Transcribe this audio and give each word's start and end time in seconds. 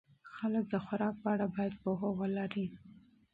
خلک 0.35 0.63
د 0.73 0.75
خوراک 0.85 1.15
په 1.23 1.27
اړه 1.33 1.45
باید 1.55 1.73
پوهه 1.81 2.09
ولري. 2.19 2.67